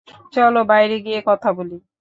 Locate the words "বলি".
1.57-1.75